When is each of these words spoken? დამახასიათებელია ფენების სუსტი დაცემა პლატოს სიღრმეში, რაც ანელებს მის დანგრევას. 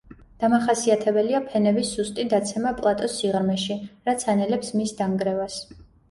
დამახასიათებელია 0.43 1.41
ფენების 1.49 1.91
სუსტი 1.97 2.23
დაცემა 2.31 2.71
პლატოს 2.79 3.17
სიღრმეში, 3.17 3.77
რაც 4.11 4.25
ანელებს 4.33 4.71
მის 4.79 4.95
დანგრევას. 5.03 5.59